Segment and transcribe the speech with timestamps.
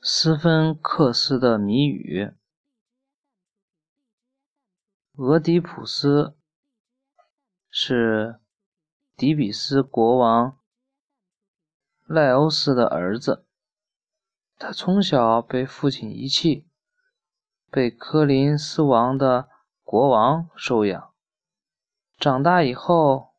[0.00, 2.32] 斯芬克斯的谜语。
[5.16, 6.36] 俄狄浦斯
[7.70, 8.40] 是
[9.16, 10.58] 底比斯国王
[12.04, 13.46] 赖欧斯的儿子，
[14.58, 16.66] 他从小被父亲遗弃，
[17.70, 19.48] 被科林斯王的
[19.82, 21.14] 国王收养，
[22.18, 23.34] 长大以后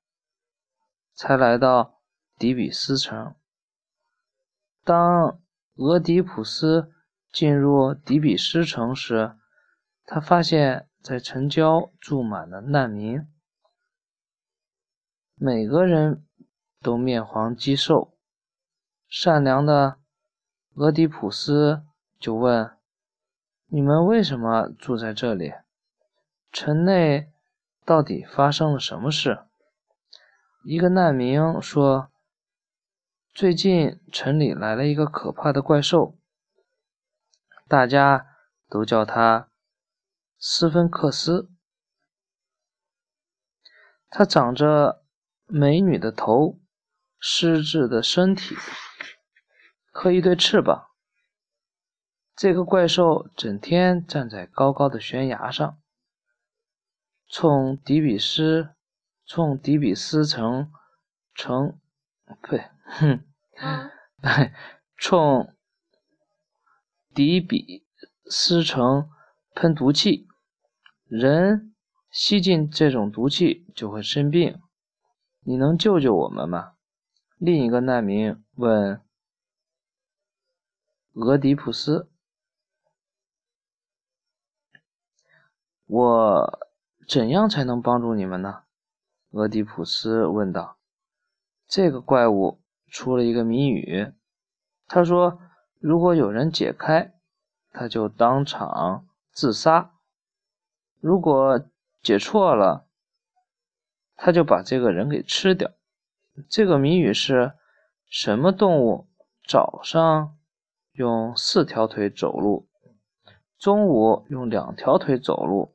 [1.13, 1.99] 才来到
[2.39, 3.35] 底比斯城。
[4.83, 5.39] 当
[5.77, 6.89] 俄狄浦斯
[7.33, 9.35] 进入底比斯城时，
[10.05, 13.27] 他发现，在城郊住满了难民，
[15.35, 16.23] 每个人
[16.81, 18.13] 都面黄肌瘦。
[19.09, 19.97] 善良的
[20.75, 21.83] 俄狄浦斯
[22.19, 22.71] 就问
[23.67, 25.53] ：“你们为什么住在这里？
[26.53, 27.33] 城内
[27.83, 29.39] 到底发生了什么事？”
[30.63, 32.09] 一个难民说。
[33.35, 36.17] 最近城里来了一个可怕的怪兽，
[37.67, 38.27] 大家
[38.69, 39.49] 都叫他
[40.39, 41.51] 斯芬克斯。
[44.07, 45.03] 他长着
[45.47, 46.61] 美女的头、
[47.19, 48.55] 狮子的身体
[49.91, 50.91] 和一对翅膀。
[52.37, 55.77] 这个怪兽整天站在高高的悬崖上，
[57.27, 58.69] 冲底比斯，
[59.25, 60.71] 冲底比斯城
[61.33, 61.77] 城。
[62.41, 63.23] 呸，哼，
[64.97, 65.53] 冲
[67.13, 67.85] 迪比
[68.25, 69.09] 斯城
[69.53, 70.27] 喷毒气，
[71.05, 71.75] 人
[72.09, 74.61] 吸进这种毒气就会生病。
[75.41, 76.73] 你能救救我们吗？
[77.37, 79.01] 另一个难民问
[81.13, 82.09] 俄狄浦斯
[85.85, 86.59] ：“我
[87.07, 88.63] 怎样才能帮助你们呢？”
[89.31, 90.74] 俄狄浦斯问道。
[91.67, 94.13] 这个怪物出了一个谜语，
[94.87, 95.39] 他说
[95.79, 97.13] ：“如果有人解开，
[97.71, 99.91] 他就当场自杀；
[100.99, 101.65] 如果
[102.01, 102.85] 解错了，
[104.15, 105.71] 他就把这个人给吃掉。”
[106.49, 107.53] 这个谜语是
[108.09, 109.07] 什么动物
[109.47, 110.35] 早上
[110.91, 112.67] 用四条腿走路，
[113.57, 115.73] 中午用两条腿走路，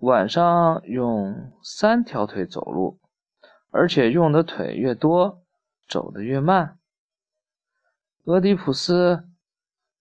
[0.00, 2.98] 晚上用三条腿走路？
[3.72, 5.42] 而且用的腿越多，
[5.88, 6.78] 走得越慢。
[8.24, 9.28] 俄狄浦斯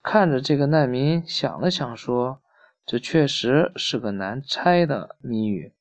[0.02, 2.42] 看着这个难民，想了想，说
[2.84, 5.74] ：“这确实是个难猜的谜语，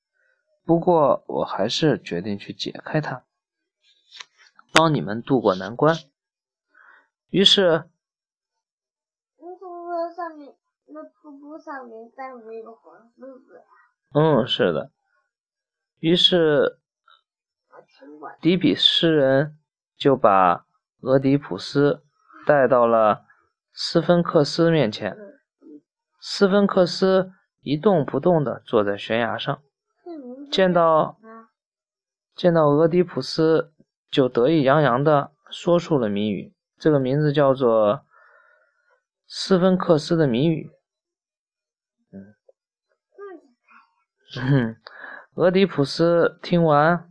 [0.65, 3.25] 不过我还是决定去解开它，
[4.72, 5.97] 帮你们渡过难关。”
[7.31, 7.88] 于是，
[10.15, 10.55] 上面，
[10.87, 13.62] 那瀑布上面站着一个黄狮子。
[14.12, 14.91] 嗯，是的。
[16.00, 16.78] 于是。
[18.41, 19.57] 底比斯人
[19.97, 20.67] 就把
[21.01, 22.03] 俄狄浦斯
[22.47, 23.25] 带到了
[23.73, 25.17] 斯芬克斯面前。
[26.21, 29.63] 斯芬克斯一动不动地坐在悬崖上，
[30.51, 31.19] 见到
[32.35, 33.73] 见到俄狄浦斯，
[34.11, 36.55] 就得意洋洋地说出了谜语。
[36.79, 38.05] 这个名字叫做
[39.27, 40.71] 斯芬克斯的谜语。
[44.37, 44.77] 嗯，
[45.35, 47.05] 俄狄浦斯听完。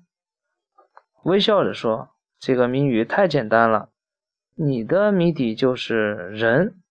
[1.23, 3.89] 微笑着说：“这个谜语太简单了，
[4.55, 6.81] 你的谜底就是人。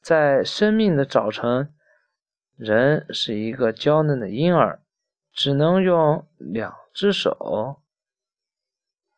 [0.00, 1.74] 在生命的早晨，
[2.56, 4.80] 人是一个娇嫩的婴儿，
[5.32, 7.82] 只能用两只手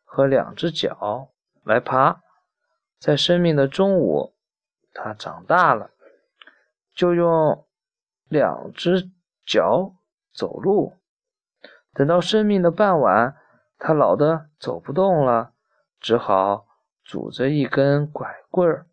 [0.03, 1.29] 和两只脚
[1.63, 2.21] 来爬。
[2.99, 4.33] 在生命的中午，
[4.93, 5.91] 他长大了，
[6.93, 7.65] 就用
[8.27, 9.09] 两只
[9.45, 9.95] 脚
[10.33, 10.97] 走路。
[11.93, 13.37] 等到生命的傍晚。”
[13.83, 15.53] 他老的走不动了，
[15.99, 16.67] 只好
[17.03, 18.85] 拄着一根拐棍儿，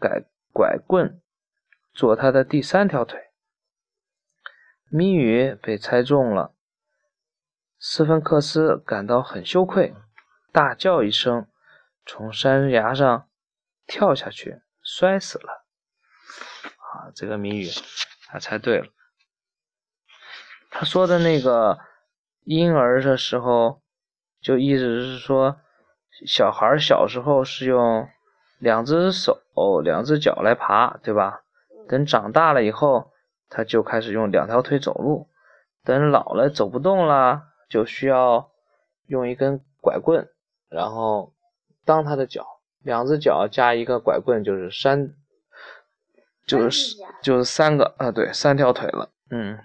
[0.00, 1.22] 拐拐棍
[1.94, 3.30] 做他的第三条腿。
[4.90, 6.52] 谜语被猜中了，
[7.78, 9.94] 斯芬克斯感到很羞愧，
[10.50, 11.46] 大叫一声，
[12.04, 13.28] 从山崖上
[13.86, 15.64] 跳下去，摔死了。
[16.64, 17.68] 啊，这个谜语
[18.26, 18.88] 他猜对了。
[20.72, 21.78] 他说的那个
[22.42, 23.80] 婴儿的时候。
[24.42, 25.56] 就意思是说，
[26.26, 28.08] 小孩小时候是用
[28.58, 29.40] 两只手、
[29.82, 31.42] 两只脚来爬，对吧？
[31.88, 33.12] 等长大了以后，
[33.48, 35.28] 他就开始用两条腿走路。
[35.84, 38.50] 等老了走不动了，就需要
[39.06, 40.28] 用一根拐棍，
[40.68, 41.32] 然后
[41.84, 42.46] 当他的脚。
[42.84, 45.14] 两只脚加一个拐棍就是三，
[46.46, 49.08] 就是就是三个啊，对，三条腿了。
[49.30, 49.56] 嗯。